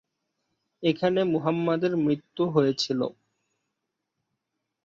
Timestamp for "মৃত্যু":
1.97-2.43